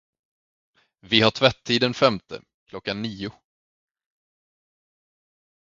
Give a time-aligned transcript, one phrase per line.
[1.03, 3.31] Vi har tvättid den femte, klockan nio.